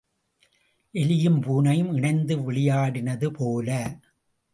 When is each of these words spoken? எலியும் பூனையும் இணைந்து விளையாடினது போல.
எலியும் 0.93 1.41
பூனையும் 1.41 1.93
இணைந்து 1.93 2.37
விளையாடினது 2.37 3.27
போல. 3.27 3.69